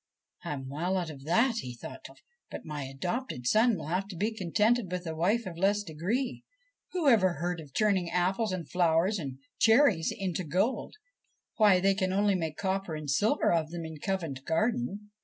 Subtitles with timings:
[0.43, 3.85] 'I am well out of that,' he thought to himself;' but my adopted son will
[3.85, 6.43] have to be contented with a wife of less degree.
[6.93, 10.95] Who ever heard of turning apples and flowers and cherries into gold?
[11.57, 15.11] Why, they can only make copper and silver of them in Covent Garden.'